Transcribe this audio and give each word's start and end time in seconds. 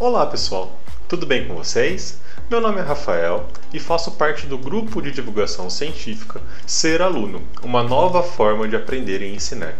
Olá 0.00 0.24
pessoal, 0.26 0.78
tudo 1.08 1.26
bem 1.26 1.48
com 1.48 1.56
vocês? 1.56 2.20
Meu 2.48 2.60
nome 2.60 2.78
é 2.78 2.84
Rafael 2.84 3.48
e 3.74 3.80
faço 3.80 4.12
parte 4.12 4.46
do 4.46 4.56
grupo 4.56 5.02
de 5.02 5.10
divulgação 5.10 5.68
científica 5.68 6.40
Ser 6.64 7.02
Aluno, 7.02 7.42
uma 7.64 7.82
nova 7.82 8.22
forma 8.22 8.68
de 8.68 8.76
aprender 8.76 9.20
e 9.22 9.34
ensinar. 9.34 9.74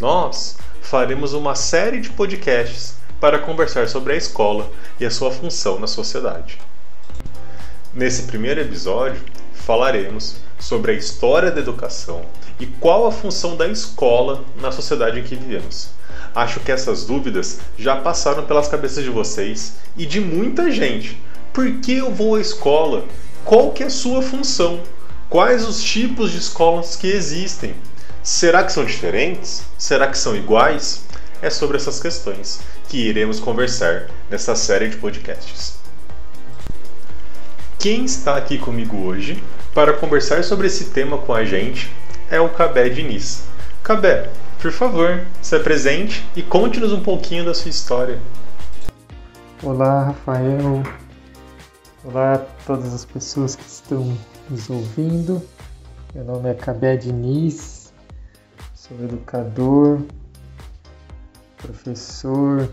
Nós 0.00 0.58
faremos 0.82 1.34
uma 1.34 1.54
série 1.54 2.00
de 2.00 2.10
podcasts 2.10 2.96
para 3.20 3.38
conversar 3.38 3.88
sobre 3.88 4.14
a 4.14 4.16
escola 4.16 4.68
e 4.98 5.06
a 5.06 5.10
sua 5.10 5.30
função 5.30 5.78
na 5.78 5.86
sociedade. 5.86 6.58
Nesse 7.94 8.24
primeiro 8.24 8.60
episódio, 8.60 9.22
falaremos 9.54 10.38
sobre 10.58 10.90
a 10.90 10.96
história 10.96 11.52
da 11.52 11.60
educação 11.60 12.24
e 12.58 12.66
qual 12.66 13.06
a 13.06 13.12
função 13.12 13.56
da 13.56 13.68
escola 13.68 14.44
na 14.60 14.72
sociedade 14.72 15.20
em 15.20 15.22
que 15.22 15.36
vivemos. 15.36 15.99
Acho 16.34 16.60
que 16.60 16.70
essas 16.70 17.04
dúvidas 17.04 17.58
já 17.78 17.96
passaram 17.96 18.44
pelas 18.44 18.68
cabeças 18.68 19.02
de 19.02 19.10
vocês 19.10 19.74
e 19.96 20.06
de 20.06 20.20
muita 20.20 20.70
gente. 20.70 21.20
Por 21.52 21.80
que 21.80 21.94
eu 21.96 22.12
vou 22.12 22.36
à 22.36 22.40
escola? 22.40 23.04
Qual 23.44 23.72
que 23.72 23.82
é 23.82 23.86
a 23.86 23.90
sua 23.90 24.22
função? 24.22 24.80
Quais 25.28 25.66
os 25.66 25.82
tipos 25.82 26.30
de 26.30 26.38
escolas 26.38 26.96
que 26.96 27.08
existem? 27.08 27.74
Será 28.22 28.62
que 28.62 28.72
são 28.72 28.84
diferentes? 28.84 29.62
Será 29.78 30.06
que 30.06 30.18
são 30.18 30.36
iguais? 30.36 31.02
É 31.42 31.50
sobre 31.50 31.76
essas 31.76 31.98
questões 31.98 32.60
que 32.88 32.98
iremos 32.98 33.40
conversar 33.40 34.08
nessa 34.28 34.54
série 34.54 34.88
de 34.88 34.96
podcasts. 34.96 35.78
Quem 37.78 38.04
está 38.04 38.36
aqui 38.36 38.58
comigo 38.58 38.98
hoje 38.98 39.42
para 39.72 39.94
conversar 39.94 40.44
sobre 40.44 40.66
esse 40.66 40.86
tema 40.86 41.16
com 41.16 41.32
a 41.32 41.44
gente 41.44 41.90
é 42.30 42.38
o 42.38 42.50
Cabé 42.50 42.88
Diniz. 42.88 43.42
Cabé, 43.82 44.28
por 44.60 44.72
favor, 44.72 45.26
se 45.40 45.56
apresente 45.56 46.22
e 46.36 46.42
conte-nos 46.42 46.92
um 46.92 47.02
pouquinho 47.02 47.46
da 47.46 47.54
sua 47.54 47.70
história. 47.70 48.20
Olá, 49.62 50.04
Rafael. 50.04 50.82
Olá 52.04 52.34
a 52.34 52.38
todas 52.66 52.92
as 52.92 53.06
pessoas 53.06 53.56
que 53.56 53.66
estão 53.66 54.16
nos 54.50 54.68
ouvindo. 54.68 55.40
Meu 56.14 56.24
nome 56.24 56.50
é 56.50 56.54
Cabé 56.54 56.96
Diniz, 56.96 57.90
sou 58.74 58.98
educador, 59.02 60.02
professor, 61.56 62.68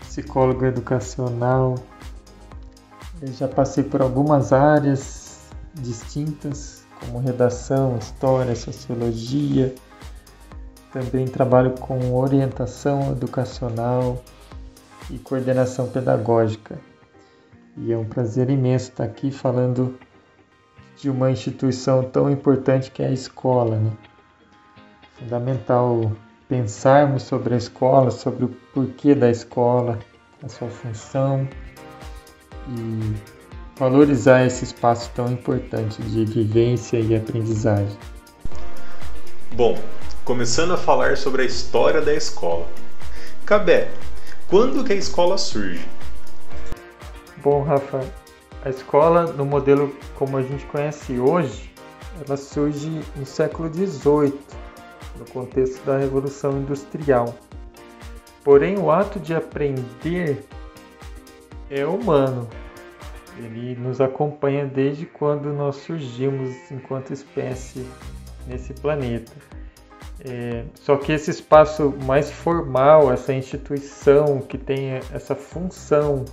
psicólogo 0.00 0.64
educacional. 0.66 1.74
Eu 3.20 3.32
já 3.32 3.48
passei 3.48 3.82
por 3.82 4.02
algumas 4.02 4.52
áreas 4.52 5.48
distintas, 5.74 6.84
como 7.00 7.18
redação, 7.18 7.96
história, 7.98 8.54
sociologia, 8.54 9.74
também 10.92 11.26
trabalho 11.26 11.72
com 11.72 12.14
orientação 12.14 13.12
educacional 13.12 14.22
e 15.10 15.18
coordenação 15.18 15.88
pedagógica. 15.88 16.78
E 17.76 17.92
é 17.92 17.96
um 17.96 18.04
prazer 18.04 18.50
imenso 18.50 18.90
estar 18.90 19.04
aqui 19.04 19.30
falando 19.30 19.98
de 20.96 21.08
uma 21.08 21.30
instituição 21.30 22.02
tão 22.04 22.30
importante 22.30 22.90
que 22.90 23.02
é 23.02 23.06
a 23.06 23.12
escola. 23.12 23.76
Né? 23.76 23.90
Fundamental 25.18 26.12
pensarmos 26.48 27.22
sobre 27.22 27.54
a 27.54 27.56
escola, 27.56 28.10
sobre 28.10 28.44
o 28.44 28.48
porquê 28.74 29.14
da 29.14 29.30
escola, 29.30 29.98
a 30.42 30.48
sua 30.48 30.68
função 30.68 31.48
e 32.68 33.14
valorizar 33.78 34.44
esse 34.44 34.64
espaço 34.64 35.10
tão 35.14 35.32
importante 35.32 36.02
de 36.02 36.24
vivência 36.26 36.98
e 36.98 37.16
aprendizagem. 37.16 37.96
Bom, 39.54 39.76
começando 40.24 40.72
a 40.72 40.76
falar 40.76 41.16
sobre 41.16 41.42
a 41.42 41.44
história 41.44 42.00
da 42.00 42.14
escola. 42.14 42.66
Cabé, 43.44 43.90
quando 44.46 44.84
que 44.84 44.92
a 44.92 44.96
escola 44.96 45.36
surge? 45.36 45.84
Bom, 47.38 47.64
Rafa, 47.64 48.06
a 48.64 48.70
escola 48.70 49.32
no 49.32 49.44
modelo 49.44 49.92
como 50.14 50.36
a 50.36 50.42
gente 50.42 50.64
conhece 50.66 51.18
hoje, 51.18 51.72
ela 52.24 52.36
surge 52.36 53.02
no 53.16 53.26
século 53.26 53.68
XVIII, 53.68 54.38
no 55.18 55.24
contexto 55.32 55.84
da 55.84 55.98
Revolução 55.98 56.56
Industrial. 56.58 57.34
Porém, 58.44 58.78
o 58.78 58.92
ato 58.92 59.18
de 59.18 59.34
aprender 59.34 60.44
é 61.68 61.84
humano. 61.84 62.48
Ele 63.38 63.74
nos 63.74 64.00
acompanha 64.00 64.66
desde 64.66 65.04
quando 65.04 65.52
nós 65.52 65.76
surgimos 65.76 66.54
enquanto 66.70 67.12
espécie 67.12 67.84
nesse 68.46 68.72
planeta. 68.74 69.32
É, 70.24 70.64
só 70.74 70.96
que 70.96 71.12
esse 71.12 71.30
espaço 71.30 71.92
mais 72.04 72.30
formal, 72.30 73.12
essa 73.12 73.32
instituição 73.32 74.40
que 74.40 74.56
tem 74.56 75.00
essa 75.12 75.34
função 75.34 76.24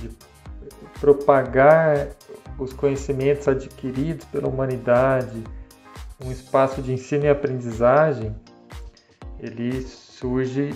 de 0.00 0.10
propagar 1.00 2.08
os 2.58 2.74
conhecimentos 2.74 3.48
adquiridos 3.48 4.26
pela 4.26 4.48
humanidade, 4.48 5.42
um 6.22 6.30
espaço 6.30 6.82
de 6.82 6.92
ensino 6.92 7.24
e 7.24 7.28
aprendizagem, 7.28 8.34
ele 9.40 9.80
surge 9.82 10.74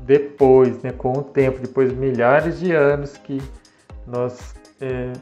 depois, 0.00 0.82
né, 0.82 0.92
com 0.92 1.12
o 1.12 1.22
tempo, 1.22 1.58
depois 1.58 1.90
de 1.90 1.96
milhares 1.96 2.60
de 2.60 2.72
anos 2.72 3.16
que 3.16 3.42
nós 4.06 4.54
é, 4.80 5.12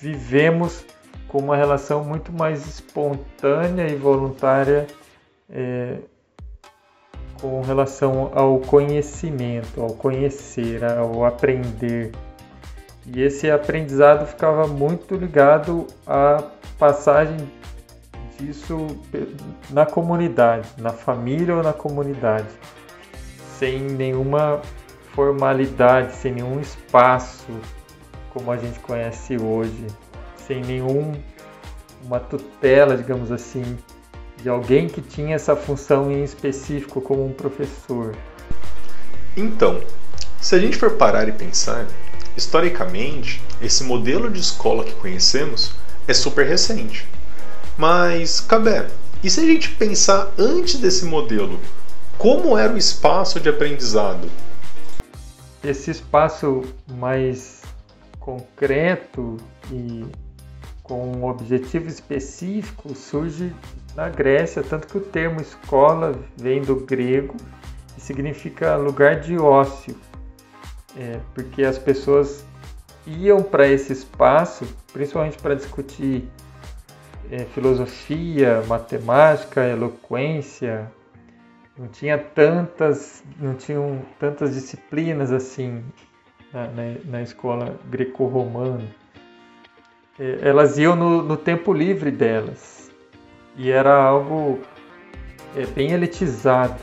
vivemos 0.00 0.84
com 1.26 1.38
uma 1.38 1.56
relação 1.56 2.02
muito 2.02 2.32
mais 2.32 2.66
espontânea 2.66 3.88
e 3.88 3.96
voluntária 3.96 4.86
é, 5.50 5.98
com 7.40 7.60
relação 7.62 8.30
ao 8.34 8.58
conhecimento, 8.58 9.80
ao 9.80 9.90
conhecer, 9.90 10.84
ao 10.84 11.24
aprender. 11.24 12.12
E 13.06 13.22
esse 13.22 13.50
aprendizado 13.50 14.26
ficava 14.26 14.66
muito 14.66 15.14
ligado 15.14 15.86
à 16.06 16.42
passagem 16.78 17.38
disso 18.38 18.86
na 19.70 19.86
comunidade, 19.86 20.68
na 20.78 20.90
família 20.90 21.56
ou 21.56 21.62
na 21.62 21.72
comunidade, 21.72 22.48
sem 23.58 23.80
nenhuma 23.80 24.60
formalidade, 25.14 26.14
sem 26.14 26.32
nenhum 26.32 26.60
espaço 26.60 27.48
como 28.32 28.52
a 28.52 28.56
gente 28.56 28.78
conhece 28.80 29.36
hoje, 29.36 29.86
sem 30.36 30.60
nenhum 30.62 31.12
uma 32.04 32.20
tutela, 32.20 32.96
digamos 32.96 33.32
assim, 33.32 33.76
de 34.42 34.48
alguém 34.48 34.88
que 34.88 35.00
tinha 35.00 35.34
essa 35.34 35.56
função 35.56 36.10
em 36.10 36.22
específico 36.22 37.00
como 37.00 37.26
um 37.26 37.32
professor. 37.32 38.16
Então, 39.36 39.80
se 40.40 40.54
a 40.54 40.58
gente 40.58 40.76
for 40.76 40.92
parar 40.92 41.28
e 41.28 41.32
pensar, 41.32 41.86
historicamente, 42.36 43.42
esse 43.60 43.82
modelo 43.82 44.30
de 44.30 44.40
escola 44.40 44.84
que 44.84 44.94
conhecemos 44.94 45.72
é 46.06 46.14
super 46.14 46.46
recente. 46.46 47.06
Mas, 47.76 48.40
Cabé, 48.40 48.88
e 49.22 49.28
se 49.28 49.40
a 49.40 49.44
gente 49.44 49.70
pensar 49.72 50.32
antes 50.38 50.78
desse 50.78 51.04
modelo, 51.04 51.58
como 52.16 52.56
era 52.56 52.72
o 52.72 52.78
espaço 52.78 53.40
de 53.40 53.48
aprendizado? 53.48 54.28
Esse 55.62 55.90
espaço 55.90 56.62
mais 56.92 57.62
concreto 58.20 59.36
e 59.72 60.04
com 60.88 61.12
um 61.12 61.24
objetivo 61.26 61.86
específico 61.86 62.94
surge 62.94 63.54
na 63.94 64.08
Grécia, 64.08 64.62
tanto 64.62 64.88
que 64.88 64.96
o 64.96 65.00
termo 65.00 65.40
escola 65.40 66.18
vem 66.36 66.62
do 66.62 66.76
grego 66.76 67.36
e 67.96 68.00
significa 68.00 68.74
lugar 68.76 69.20
de 69.20 69.36
ócio, 69.36 69.94
é, 70.96 71.20
porque 71.34 71.62
as 71.62 71.78
pessoas 71.78 72.44
iam 73.06 73.42
para 73.42 73.68
esse 73.68 73.92
espaço 73.92 74.66
principalmente 74.92 75.38
para 75.38 75.54
discutir 75.54 76.28
é, 77.30 77.44
filosofia, 77.44 78.62
matemática, 78.66 79.64
eloquência. 79.64 80.90
Não 81.76 81.86
tinha 81.88 82.18
tantas, 82.18 83.22
não 83.38 83.54
tinham 83.54 84.02
tantas 84.18 84.54
disciplinas 84.54 85.30
assim 85.30 85.84
na, 86.52 86.66
na, 86.68 86.82
na 87.04 87.22
escola 87.22 87.78
greco-romana. 87.88 88.84
Elas 90.18 90.76
iam 90.78 90.96
no, 90.96 91.22
no 91.22 91.36
tempo 91.36 91.72
livre 91.72 92.10
delas 92.10 92.90
e 93.56 93.70
era 93.70 93.94
algo 93.94 94.58
é, 95.56 95.64
bem 95.66 95.92
elitizado, 95.92 96.80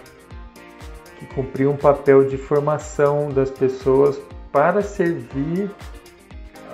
que 1.19 1.25
cumpria 1.27 1.69
um 1.69 1.75
papel 1.75 2.27
de 2.27 2.37
formação 2.37 3.29
das 3.29 3.49
pessoas 3.49 4.19
para 4.51 4.81
servir 4.81 5.69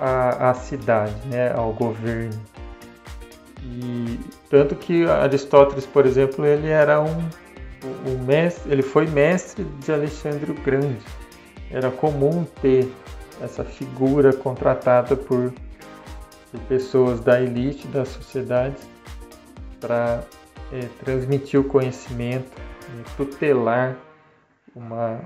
a 0.03 0.51
cidade, 0.55 1.13
né, 1.27 1.53
ao 1.53 1.73
governo. 1.73 2.39
E 3.63 4.19
tanto 4.49 4.75
que 4.75 5.05
Aristóteles, 5.05 5.85
por 5.85 6.07
exemplo, 6.07 6.43
ele 6.43 6.69
era 6.69 6.99
um, 6.99 7.29
um 8.07 8.23
mestre, 8.25 8.71
ele 8.71 8.81
foi 8.81 9.05
mestre 9.05 9.63
de 9.63 9.91
Alexandre 9.91 10.51
o 10.51 10.55
Grande. 10.55 10.97
Era 11.69 11.91
comum 11.91 12.43
ter 12.61 12.91
essa 13.39 13.63
figura 13.63 14.33
contratada 14.33 15.15
por 15.15 15.53
pessoas 16.59 17.19
da 17.21 17.41
elite 17.41 17.87
da 17.87 18.05
sociedade 18.05 18.75
para 19.79 20.23
é, 20.71 20.79
transmitir 21.03 21.59
o 21.59 21.63
conhecimento, 21.63 22.51
tutelar 23.17 23.97
uma, 24.75 25.21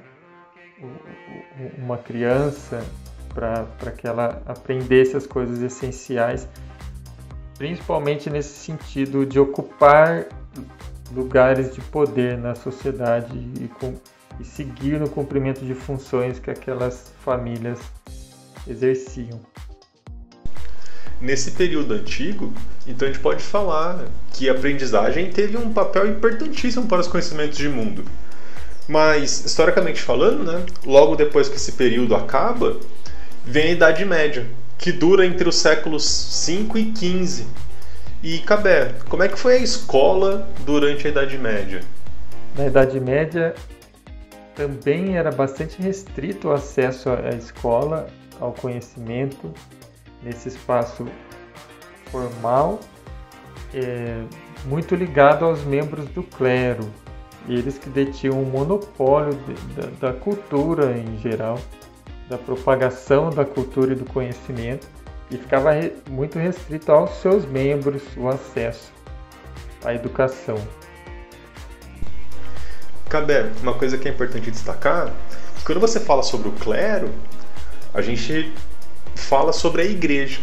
uma 1.77 1.97
criança 1.97 2.83
para 3.33 3.91
que 3.91 4.07
ela 4.07 4.41
aprendesse 4.45 5.17
as 5.17 5.27
coisas 5.27 5.61
essenciais, 5.61 6.47
principalmente 7.57 8.29
nesse 8.29 8.53
sentido 8.53 9.25
de 9.25 9.39
ocupar 9.39 10.25
lugares 11.11 11.73
de 11.73 11.81
poder 11.81 12.37
na 12.37 12.55
sociedade 12.55 13.37
e, 13.59 13.67
com, 13.67 13.93
e 14.39 14.45
seguir 14.45 14.99
no 14.99 15.09
cumprimento 15.09 15.65
de 15.65 15.73
funções 15.73 16.39
que 16.39 16.49
aquelas 16.49 17.13
famílias 17.19 17.79
exerciam. 18.67 19.39
Nesse 21.21 21.51
período 21.51 21.93
antigo, 21.93 22.53
então 22.85 23.07
a 23.07 23.11
gente 23.11 23.21
pode 23.21 23.41
falar 23.41 24.05
que 24.33 24.49
a 24.49 24.51
aprendizagem 24.51 25.29
teve 25.29 25.57
um 25.57 25.71
papel 25.71 26.07
importantíssimo 26.07 26.87
para 26.87 27.01
os 27.01 27.07
conhecimentos 27.07 27.57
de 27.57 27.69
mundo. 27.69 28.03
Mas, 28.87 29.43
historicamente 29.45 30.01
falando, 30.01 30.43
né, 30.43 30.63
logo 30.85 31.15
depois 31.15 31.49
que 31.49 31.55
esse 31.55 31.71
período 31.71 32.15
acaba, 32.15 32.77
vem 33.43 33.69
a 33.69 33.71
Idade 33.71 34.05
Média, 34.05 34.45
que 34.77 34.91
dura 34.91 35.25
entre 35.25 35.47
os 35.47 35.55
séculos 35.55 36.03
5 36.05 36.77
e 36.77 36.91
15. 36.91 37.47
E 38.21 38.39
Cabé, 38.39 38.93
como 39.09 39.23
é 39.23 39.27
que 39.27 39.39
foi 39.39 39.55
a 39.55 39.59
escola 39.59 40.47
durante 40.65 41.07
a 41.07 41.09
Idade 41.09 41.37
Média? 41.37 41.81
Na 42.57 42.67
Idade 42.67 42.99
Média 42.99 43.55
também 44.55 45.17
era 45.17 45.31
bastante 45.31 45.81
restrito 45.81 46.47
o 46.47 46.51
acesso 46.51 47.09
à 47.09 47.29
escola, 47.35 48.07
ao 48.39 48.51
conhecimento, 48.53 49.53
nesse 50.25 50.49
espaço 50.49 51.05
formal, 52.11 52.79
é, 53.73 54.23
muito 54.65 54.95
ligado 54.95 55.45
aos 55.45 55.63
membros 55.63 56.05
do 56.09 56.23
clero, 56.23 56.89
eles 57.47 57.77
que 57.77 57.89
detinham 57.89 58.41
o 58.41 58.45
monopólio 58.45 59.35
de, 59.35 59.53
da, 59.75 60.11
da 60.11 60.19
cultura 60.19 60.97
em 60.97 61.17
geral, 61.19 61.59
da 62.27 62.39
propagação 62.39 63.29
da 63.29 63.45
cultura 63.45 63.93
e 63.93 63.95
do 63.95 64.05
conhecimento, 64.05 64.87
e 65.29 65.37
ficava 65.37 65.71
re, 65.71 65.93
muito 66.09 66.39
restrito 66.39 66.91
aos 66.91 67.11
seus 67.21 67.45
membros 67.45 68.01
o 68.17 68.27
acesso 68.27 68.91
à 69.83 69.93
educação. 69.93 70.57
Cabé, 73.07 73.51
uma 73.61 73.73
coisa 73.73 73.97
que 73.97 74.07
é 74.07 74.11
importante 74.11 74.49
destacar, 74.49 75.13
quando 75.63 75.79
você 75.79 75.99
fala 75.99 76.23
sobre 76.23 76.49
o 76.49 76.51
clero, 76.53 77.09
a 77.93 78.01
gente 78.01 78.53
fala 79.15 79.53
sobre 79.53 79.81
a 79.81 79.85
igreja. 79.85 80.39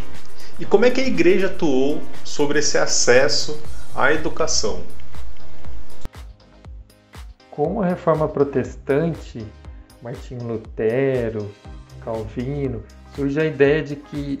E 0.59 0.65
como 0.65 0.85
é 0.85 0.91
que 0.91 1.01
a 1.01 1.05
igreja 1.05 1.47
atuou 1.47 2.01
sobre 2.23 2.59
esse 2.59 2.77
acesso 2.77 3.59
à 3.95 4.11
educação? 4.11 4.83
Com 7.49 7.81
a 7.81 7.85
reforma 7.85 8.27
protestante, 8.27 9.45
Martinho 10.01 10.43
Lutero, 10.43 11.51
Calvino, 12.03 12.83
surge 13.15 13.39
a 13.39 13.45
ideia 13.45 13.81
de 13.81 13.95
que 13.95 14.39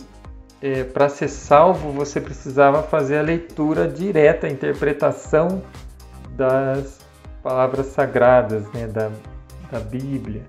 é, 0.61 0.83
para 0.83 1.09
ser 1.09 1.27
salvo 1.27 1.91
você 1.91 2.21
precisava 2.21 2.81
fazer 2.83 3.17
a 3.17 3.21
leitura 3.21 3.87
direta, 3.87 4.47
a 4.47 4.49
interpretação 4.49 5.61
das 6.37 6.99
palavras 7.43 7.87
sagradas 7.87 8.71
né, 8.71 8.87
da, 8.87 9.11
da 9.69 9.79
Bíblia. 9.79 10.41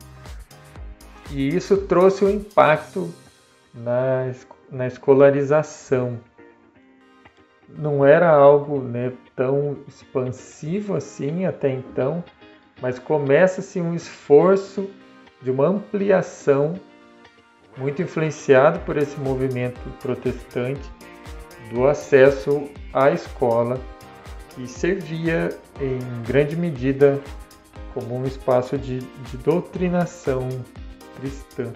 E 1.31 1.49
isso 1.49 1.77
trouxe 1.79 2.25
um 2.25 2.31
impacto 2.31 3.13
na, 3.75 4.31
na 4.71 4.87
escolarização. 4.87 6.21
Não 7.69 8.05
era 8.05 8.31
algo 8.31 8.81
né, 8.81 9.13
tão 9.35 9.79
expansivo 9.89 10.95
assim 10.95 11.45
até 11.45 11.71
então, 11.71 12.23
mas 12.81 12.99
começa-se 12.99 13.81
um 13.81 13.95
esforço 13.95 14.89
de 15.43 15.51
uma 15.51 15.67
ampliação 15.67 16.75
muito 17.77 18.01
influenciado 18.01 18.79
por 18.81 18.97
esse 18.97 19.19
movimento 19.19 19.81
protestante 20.01 20.89
do 21.73 21.87
acesso 21.87 22.71
à 22.93 23.11
escola 23.11 23.81
que 24.51 24.67
servia 24.69 25.49
em 25.81 25.99
grande 26.23 26.57
medida 26.57 27.21
como 27.93 28.17
um 28.17 28.25
espaço 28.25 28.79
de, 28.79 28.99
de 29.01 29.37
doutrinação 29.39 30.49
cristã. 31.19 31.73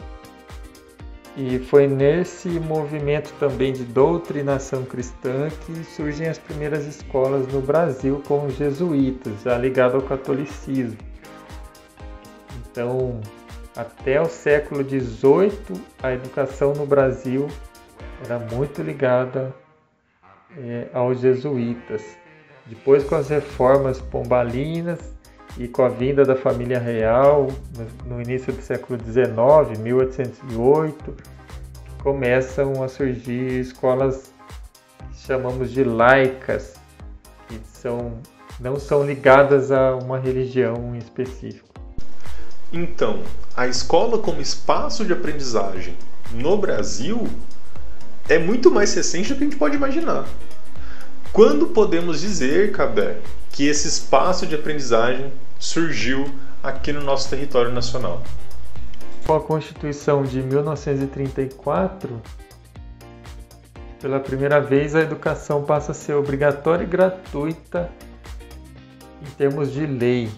E 1.41 1.57
foi 1.61 1.87
nesse 1.87 2.49
movimento 2.49 3.33
também 3.39 3.73
de 3.73 3.85
doutrinação 3.85 4.85
cristã 4.85 5.49
que 5.65 5.85
surgem 5.85 6.27
as 6.27 6.37
primeiras 6.37 6.85
escolas 6.85 7.47
no 7.53 7.61
Brasil 7.61 8.21
com 8.27 8.45
os 8.47 8.57
jesuítas, 8.57 9.33
já 9.45 9.57
ligado 9.57 9.95
ao 9.95 10.03
catolicismo. 10.03 10.99
Então, 12.59 13.21
até 13.77 14.21
o 14.21 14.25
século 14.25 14.83
XVIII, 14.83 15.81
a 16.03 16.13
educação 16.13 16.73
no 16.73 16.85
Brasil 16.85 17.47
era 18.25 18.41
muito 18.41 18.83
ligada 18.83 19.55
é, 20.57 20.89
aos 20.93 21.21
jesuítas. 21.21 22.05
Depois, 22.67 23.05
com 23.05 23.15
as 23.15 23.29
reformas 23.29 24.01
pombalinas 24.01 25.15
e 25.59 25.67
com 25.67 25.83
a 25.83 25.89
vinda 25.89 26.25
da 26.25 26.37
família 26.37 26.79
real 26.79 27.49
no 28.07 28.23
início 28.23 28.53
do 28.53 28.63
século 28.63 28.99
XIX, 28.99 29.79
1808, 29.81 31.17
começam 31.99 32.83
a 32.83 32.89
surgir 32.89 33.61
escolas 33.61 34.33
que 35.11 35.27
chamamos 35.27 35.73
de 35.73 35.83
laicas, 35.83 36.75
que 37.49 37.61
são, 37.65 38.13
não 38.61 38.79
são 38.79 39.05
ligadas 39.05 39.73
a 39.73 39.97
uma 39.97 40.19
religião 40.19 40.95
em 40.95 40.99
específico. 40.99 41.69
Então, 42.73 43.23
a 43.57 43.67
escola 43.67 44.19
como 44.19 44.41
espaço 44.41 45.05
de 45.05 45.13
aprendizagem 45.13 45.97
no 46.33 46.57
Brasil 46.57 47.27
é 48.29 48.39
muito 48.39 48.71
mais 48.71 48.95
recente 48.95 49.31
do 49.31 49.37
que 49.37 49.43
a 49.43 49.47
gente 49.47 49.57
pode 49.57 49.75
imaginar. 49.75 50.25
Quando 51.33 51.69
podemos 51.69 52.21
dizer, 52.21 52.73
Cabé, 52.73 53.19
que 53.51 53.67
esse 53.67 53.89
espaço 53.89 54.47
de 54.47 54.55
aprendizagem 54.55 55.33
surgiu 55.59 56.33
aqui 56.63 56.93
no 56.93 57.01
nosso 57.01 57.29
território 57.29 57.73
nacional? 57.73 58.23
Com 59.27 59.35
a 59.35 59.41
Constituição 59.41 60.23
de 60.23 60.41
1934, 60.41 62.23
pela 64.01 64.21
primeira 64.21 64.61
vez 64.61 64.95
a 64.95 65.01
educação 65.01 65.65
passa 65.65 65.93
a 65.93 65.95
ser 65.95 66.15
obrigatória 66.15 66.85
e 66.85 66.87
gratuita 66.87 67.91
em 69.21 69.31
termos 69.37 69.73
de 69.73 69.85
lei 69.85 70.31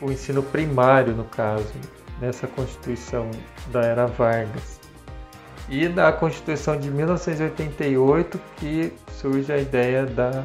o 0.00 0.10
ensino 0.10 0.42
primário, 0.42 1.14
no 1.14 1.24
caso, 1.24 1.72
nessa 2.20 2.46
Constituição 2.46 3.30
da 3.70 3.82
Era 3.82 4.06
Vargas. 4.06 4.80
E 5.68 5.88
da 5.88 6.10
Constituição 6.10 6.76
de 6.76 6.90
1988 6.90 8.40
que 8.56 8.92
surge 9.12 9.52
a 9.52 9.58
ideia 9.58 10.04
da 10.04 10.44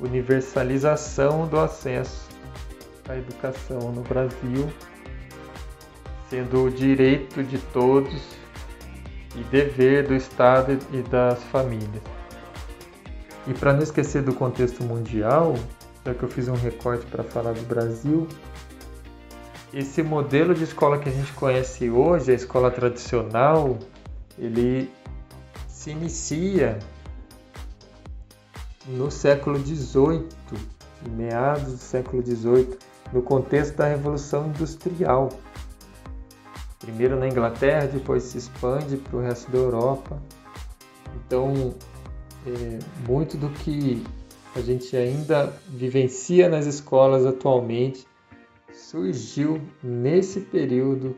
universalização 0.00 1.46
do 1.46 1.58
acesso 1.58 2.28
à 3.08 3.16
educação 3.16 3.92
no 3.92 4.02
Brasil, 4.02 4.70
sendo 6.28 6.64
o 6.64 6.70
direito 6.70 7.42
de 7.42 7.58
todos 7.58 8.38
e 9.34 9.42
dever 9.44 10.06
do 10.06 10.14
Estado 10.14 10.78
e 10.92 11.02
das 11.02 11.42
famílias. 11.44 12.02
E 13.46 13.54
para 13.54 13.72
não 13.72 13.82
esquecer 13.82 14.22
do 14.22 14.34
contexto 14.34 14.84
mundial, 14.84 15.54
já 16.04 16.14
que 16.14 16.22
eu 16.22 16.28
fiz 16.28 16.48
um 16.48 16.54
recorte 16.54 17.06
para 17.06 17.24
falar 17.24 17.52
do 17.52 17.62
Brasil, 17.62 18.28
esse 19.72 20.02
modelo 20.02 20.54
de 20.54 20.64
escola 20.64 20.98
que 20.98 21.08
a 21.08 21.12
gente 21.12 21.32
conhece 21.32 21.90
hoje, 21.90 22.30
a 22.30 22.34
escola 22.34 22.70
tradicional, 22.70 23.78
ele 24.38 24.90
se 25.66 25.90
inicia 25.90 26.78
no 28.88 29.10
século 29.10 29.58
XVIII, 29.58 30.26
meados 31.10 31.72
do 31.72 31.78
século 31.78 32.24
XVIII, 32.24 32.78
no 33.12 33.22
contexto 33.22 33.76
da 33.76 33.86
Revolução 33.86 34.48
Industrial. 34.48 35.28
Primeiro 36.78 37.18
na 37.18 37.28
Inglaterra, 37.28 37.86
depois 37.86 38.22
se 38.22 38.38
expande 38.38 38.96
para 38.96 39.16
o 39.16 39.20
resto 39.20 39.50
da 39.50 39.58
Europa. 39.58 40.20
Então, 41.16 41.74
é, 42.46 42.78
muito 43.06 43.36
do 43.36 43.50
que 43.50 44.02
a 44.56 44.60
gente 44.60 44.96
ainda 44.96 45.52
vivencia 45.68 46.48
nas 46.48 46.66
escolas 46.66 47.26
atualmente 47.26 48.06
surgiu 48.72 49.60
nesse 49.82 50.40
período, 50.40 51.16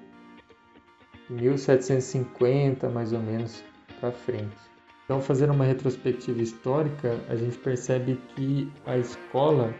1750 1.29 2.89
mais 2.89 3.13
ou 3.13 3.21
menos 3.21 3.63
para 4.01 4.11
frente. 4.11 4.70
Então, 5.11 5.21
fazendo 5.21 5.53
uma 5.53 5.65
retrospectiva 5.65 6.41
histórica, 6.41 7.19
a 7.29 7.35
gente 7.35 7.59
percebe 7.59 8.17
que 8.29 8.71
a 8.87 8.97
escola, 8.97 9.75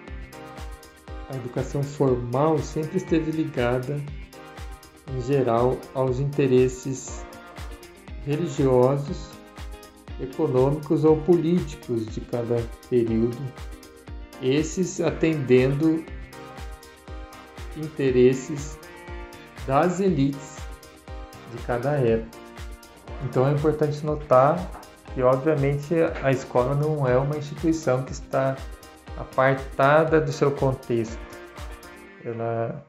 a 1.29 1.37
educação 1.37 1.85
formal, 1.85 2.59
sempre 2.59 2.97
esteve 2.97 3.31
ligada, 3.31 4.03
em 5.17 5.21
geral, 5.21 5.79
aos 5.95 6.19
interesses 6.19 7.25
religiosos, 8.27 9.31
econômicos 10.21 11.05
ou 11.05 11.17
políticos 11.19 12.07
de 12.07 12.23
cada 12.23 12.61
período, 12.89 13.39
esses 14.43 15.01
atendendo 15.01 16.05
interesses 17.77 18.77
das 19.65 20.01
elites 20.01 20.57
de 21.53 21.63
cada 21.63 21.93
época. 21.93 22.37
Então 23.25 23.47
é 23.47 23.53
importante 23.53 24.05
notar 24.05 24.80
que, 25.15 25.23
obviamente, 25.23 25.95
a 26.23 26.31
escola 26.31 26.75
não 26.75 27.07
é 27.07 27.17
uma 27.17 27.37
instituição 27.37 28.03
que 28.03 28.13
está 28.13 28.57
apartada 29.17 30.21
do 30.21 30.33
seu 30.33 30.51
contexto. 30.51 31.19
Ela 32.25 32.85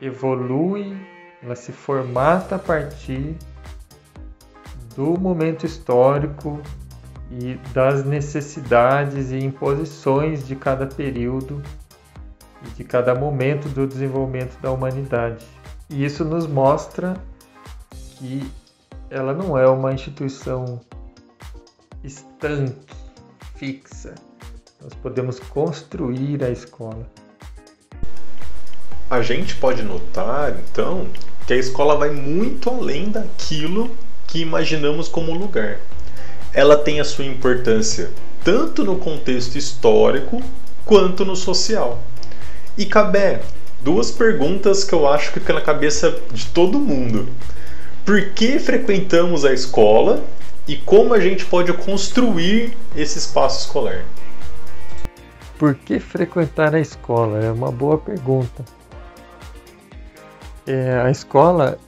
evolui, 0.00 0.96
ela 1.42 1.56
se 1.56 1.72
formata 1.72 2.56
a 2.56 2.58
partir 2.58 3.36
do 4.94 5.18
momento 5.18 5.66
histórico 5.66 6.60
e 7.30 7.54
das 7.72 8.04
necessidades 8.04 9.30
e 9.30 9.38
imposições 9.38 10.46
de 10.46 10.56
cada 10.56 10.86
período 10.86 11.62
e 12.64 12.70
de 12.70 12.84
cada 12.84 13.14
momento 13.14 13.68
do 13.68 13.86
desenvolvimento 13.86 14.58
da 14.60 14.70
humanidade. 14.70 15.46
E 15.90 16.04
isso 16.04 16.24
nos 16.24 16.46
mostra 16.46 17.14
que 17.90 18.50
ela 19.10 19.32
não 19.32 19.56
é 19.56 19.66
uma 19.68 19.92
instituição 19.92 20.80
estanque, 22.02 22.94
fixa. 23.56 24.14
Nós 24.80 24.94
podemos 24.94 25.40
construir 25.40 26.42
a 26.44 26.50
escola. 26.50 27.06
A 29.10 29.22
gente 29.22 29.54
pode 29.56 29.82
notar, 29.82 30.56
então, 30.58 31.08
que 31.46 31.52
a 31.52 31.56
escola 31.56 31.96
vai 31.96 32.10
muito 32.10 32.70
além 32.70 33.10
daquilo 33.10 33.90
que 34.26 34.40
imaginamos 34.40 35.08
como 35.08 35.32
lugar. 35.32 35.80
Ela 36.52 36.76
tem 36.76 37.00
a 37.00 37.04
sua 37.04 37.24
importância 37.24 38.10
tanto 38.44 38.84
no 38.84 38.96
contexto 38.96 39.56
histórico 39.56 40.42
quanto 40.84 41.24
no 41.24 41.34
social. 41.34 42.00
E 42.76 42.86
Cabé, 42.86 43.40
duas 43.82 44.10
perguntas 44.10 44.84
que 44.84 44.94
eu 44.94 45.08
acho 45.08 45.32
que 45.32 45.40
ficam 45.40 45.56
na 45.56 45.62
cabeça 45.62 46.20
de 46.32 46.46
todo 46.46 46.78
mundo. 46.78 47.28
Por 48.04 48.30
que 48.30 48.58
frequentamos 48.58 49.44
a 49.44 49.52
escola 49.52 50.24
e 50.68 50.76
como 50.76 51.14
a 51.14 51.18
gente 51.18 51.46
pode 51.46 51.72
construir 51.72 52.76
esse 52.94 53.18
espaço 53.18 53.60
escolar? 53.60 54.04
Por 55.58 55.74
que 55.74 55.98
frequentar 55.98 56.74
a 56.74 56.78
escola? 56.78 57.42
É 57.42 57.50
uma 57.50 57.72
boa 57.72 57.96
pergunta. 57.96 58.62
É, 60.66 61.00
a 61.00 61.10
escola, 61.10 61.78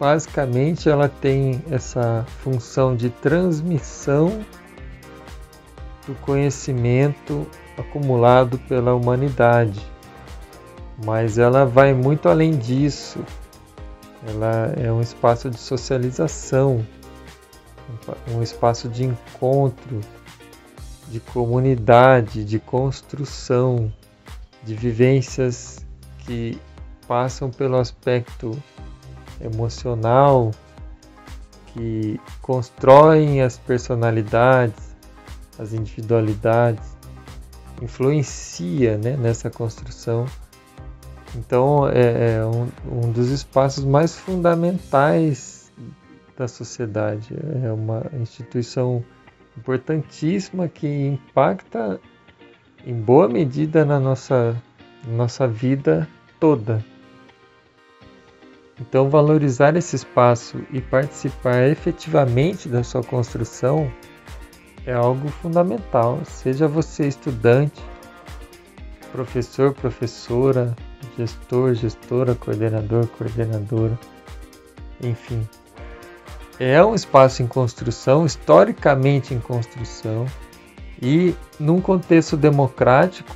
basicamente, 0.00 0.88
ela 0.88 1.08
tem 1.08 1.62
essa 1.70 2.26
função 2.42 2.96
de 2.96 3.08
transmissão 3.08 4.44
do 6.08 6.14
conhecimento 6.16 7.46
acumulado 7.78 8.58
pela 8.58 8.94
humanidade, 8.94 9.80
mas 11.04 11.38
ela 11.38 11.64
vai 11.64 11.94
muito 11.94 12.28
além 12.28 12.56
disso. 12.56 13.20
Ela 14.26 14.74
é 14.76 14.90
um 14.90 15.00
espaço 15.00 15.48
de 15.48 15.58
socialização, 15.58 16.84
um 18.28 18.42
espaço 18.42 18.88
de 18.88 19.04
encontro, 19.04 20.00
de 21.08 21.20
comunidade, 21.20 22.44
de 22.44 22.58
construção, 22.58 23.92
de 24.62 24.74
vivências 24.74 25.84
que 26.18 26.58
passam 27.06 27.50
pelo 27.50 27.76
aspecto 27.76 28.50
emocional, 29.40 30.50
que 31.66 32.20
constroem 32.40 33.42
as 33.42 33.58
personalidades, 33.58 34.94
as 35.58 35.72
individualidades, 35.72 36.96
influencia 37.82 38.96
né, 38.96 39.16
nessa 39.16 39.50
construção. 39.50 40.24
Então 41.36 41.88
é, 41.88 42.36
é 42.36 42.46
um, 42.46 42.68
um 42.90 43.12
dos 43.12 43.28
espaços 43.30 43.84
mais 43.84 44.14
fundamentais 44.14 45.53
da 46.36 46.48
sociedade. 46.48 47.34
É 47.64 47.72
uma 47.72 48.04
instituição 48.20 49.04
importantíssima 49.56 50.68
que 50.68 50.86
impacta 50.86 52.00
em 52.86 52.94
boa 52.94 53.28
medida 53.28 53.84
na 53.84 53.98
nossa, 53.98 54.60
nossa 55.06 55.46
vida 55.46 56.08
toda. 56.38 56.84
Então, 58.80 59.08
valorizar 59.08 59.76
esse 59.76 59.94
espaço 59.94 60.60
e 60.72 60.80
participar 60.80 61.68
efetivamente 61.68 62.68
da 62.68 62.82
sua 62.82 63.02
construção 63.02 63.90
é 64.84 64.92
algo 64.92 65.28
fundamental. 65.28 66.20
Seja 66.24 66.66
você 66.66 67.06
estudante, 67.06 67.80
professor, 69.12 69.72
professora, 69.72 70.74
gestor, 71.16 71.74
gestora, 71.74 72.34
coordenador, 72.34 73.06
coordenadora, 73.06 73.98
enfim. 75.00 75.46
É 76.58 76.84
um 76.84 76.94
espaço 76.94 77.42
em 77.42 77.46
construção, 77.46 78.24
historicamente 78.24 79.34
em 79.34 79.40
construção, 79.40 80.26
e 81.02 81.34
num 81.58 81.80
contexto 81.80 82.36
democrático, 82.36 83.34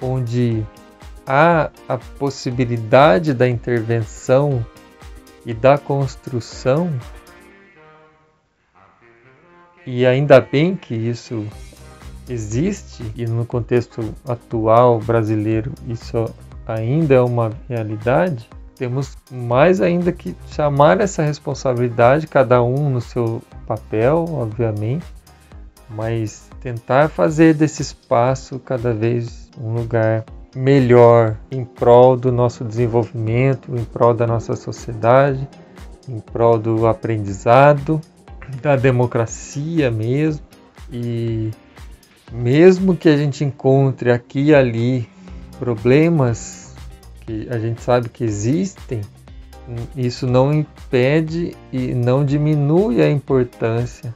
onde 0.00 0.66
há 1.26 1.70
a 1.86 1.98
possibilidade 2.18 3.34
da 3.34 3.46
intervenção 3.48 4.64
e 5.44 5.52
da 5.52 5.76
construção, 5.76 6.90
e 9.86 10.06
ainda 10.06 10.40
bem 10.40 10.74
que 10.74 10.94
isso 10.94 11.46
existe, 12.28 13.04
e 13.14 13.26
no 13.26 13.44
contexto 13.44 14.14
atual 14.26 14.98
brasileiro 14.98 15.72
isso 15.86 16.32
ainda 16.66 17.14
é 17.14 17.20
uma 17.20 17.52
realidade, 17.68 18.48
temos 18.78 19.18
mais 19.30 19.80
ainda 19.80 20.12
que 20.12 20.36
chamar 20.52 21.00
essa 21.00 21.22
responsabilidade, 21.22 22.28
cada 22.28 22.62
um 22.62 22.88
no 22.88 23.00
seu 23.00 23.42
papel, 23.66 24.24
obviamente, 24.30 25.04
mas 25.90 26.48
tentar 26.60 27.08
fazer 27.08 27.54
desse 27.54 27.82
espaço 27.82 28.58
cada 28.60 28.94
vez 28.94 29.50
um 29.60 29.74
lugar 29.74 30.24
melhor 30.54 31.36
em 31.50 31.64
prol 31.64 32.16
do 32.16 32.30
nosso 32.30 32.64
desenvolvimento, 32.64 33.74
em 33.76 33.84
prol 33.84 34.14
da 34.14 34.26
nossa 34.26 34.54
sociedade, 34.54 35.46
em 36.08 36.20
prol 36.20 36.58
do 36.58 36.86
aprendizado, 36.86 38.00
da 38.62 38.76
democracia 38.76 39.90
mesmo. 39.90 40.42
E 40.90 41.50
mesmo 42.32 42.96
que 42.96 43.08
a 43.08 43.16
gente 43.16 43.44
encontre 43.44 44.10
aqui 44.10 44.44
e 44.44 44.54
ali 44.54 45.08
problemas 45.58 46.57
que 47.28 47.46
a 47.50 47.58
gente 47.58 47.82
sabe 47.82 48.08
que 48.08 48.24
existem, 48.24 49.02
isso 49.94 50.26
não 50.26 50.50
impede 50.50 51.54
e 51.70 51.92
não 51.92 52.24
diminui 52.24 53.02
a 53.02 53.10
importância 53.10 54.14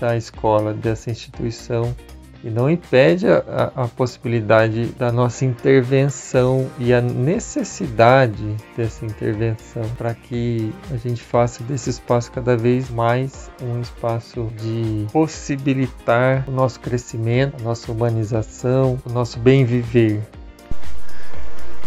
da 0.00 0.16
escola, 0.16 0.74
dessa 0.74 1.12
instituição 1.12 1.94
e 2.42 2.50
não 2.50 2.68
impede 2.68 3.28
a, 3.28 3.72
a, 3.76 3.88
possibilidade 3.88 4.86
da 4.98 5.12
nossa 5.12 5.44
intervenção 5.44 6.68
e 6.76 6.92
a 6.92 7.00
necessidade 7.00 8.56
dessa 8.76 9.06
intervenção 9.06 9.84
para 9.96 10.12
que 10.12 10.74
a 10.90 10.96
gente 10.96 11.22
faça 11.22 11.62
desse 11.62 11.88
espaço 11.88 12.32
cada 12.32 12.56
vez 12.56 12.90
mais 12.90 13.48
um 13.62 13.80
espaço 13.80 14.50
de 14.60 15.06
possibilitar 15.12 16.44
o 16.48 16.50
nosso 16.50 16.80
crescimento, 16.80 17.56
a 17.60 17.62
nossa 17.62 17.90
humanização, 17.92 18.98
o 19.06 19.12
nosso 19.12 19.38
bem 19.38 19.64
viver. 19.64 20.20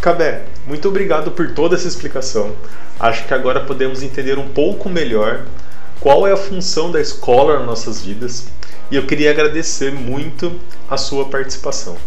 Cabé, 0.07 0.45
muito 0.65 0.87
obrigado 0.87 1.31
por 1.31 1.51
toda 1.51 1.75
essa 1.75 1.85
explicação. 1.85 2.55
Acho 2.97 3.27
que 3.27 3.33
agora 3.33 3.65
podemos 3.65 4.01
entender 4.01 4.39
um 4.39 4.47
pouco 4.47 4.87
melhor 4.87 5.45
qual 5.99 6.25
é 6.25 6.31
a 6.31 6.37
função 6.37 6.89
da 6.89 7.01
escola 7.01 7.57
nas 7.57 7.67
nossas 7.67 8.05
vidas 8.05 8.47
e 8.89 8.95
eu 8.95 9.05
queria 9.05 9.31
agradecer 9.31 9.91
muito 9.91 10.57
a 10.89 10.95
sua 10.95 11.25
participação. 11.25 11.97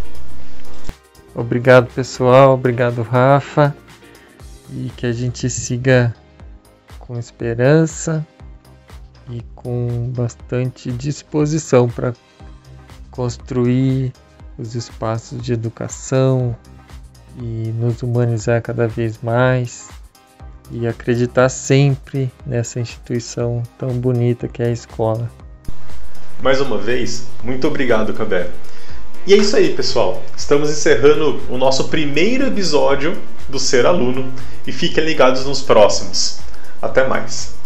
Obrigado, 1.35 1.92
pessoal. 1.92 2.54
Obrigado, 2.54 3.02
Rafa. 3.02 3.76
E 4.73 4.90
que 4.97 5.04
a 5.04 5.12
gente 5.12 5.50
siga 5.50 6.14
com 6.99 7.19
esperança 7.19 8.26
e 9.28 9.42
com 9.54 10.11
bastante 10.16 10.90
disposição 10.90 11.87
para 11.87 12.14
construir 13.11 14.11
os 14.57 14.75
espaços 14.75 15.42
de 15.42 15.52
educação 15.52 16.57
e 17.39 17.73
nos 17.79 18.03
humanizar 18.03 18.63
cada 18.63 18.87
vez 18.87 19.19
mais 19.23 19.89
e 20.71 20.87
acreditar 20.87 21.49
sempre 21.49 22.31
nessa 22.47 22.81
instituição 22.81 23.63
tão 23.79 23.91
bonita 23.91 24.49
que 24.49 24.63
é 24.63 24.67
a 24.67 24.73
escola. 24.73 25.31
Mais 26.43 26.61
uma 26.61 26.79
vez, 26.79 27.27
muito 27.43 27.67
obrigado, 27.67 28.15
Cabé. 28.15 28.49
E 29.27 29.35
é 29.35 29.37
isso 29.37 29.55
aí, 29.55 29.75
pessoal. 29.75 30.23
Estamos 30.37 30.71
encerrando 30.71 31.41
o 31.51 31.59
nosso 31.59 31.89
primeiro 31.89 32.47
episódio 32.47 33.17
do 33.49 33.59
Ser 33.59 33.85
Aluno 33.85 34.33
e 34.67 34.73
fiquem 34.73 35.05
ligados 35.05 35.45
nos 35.45 35.61
próximos. 35.61 36.41
Até 36.81 37.07
mais. 37.07 37.60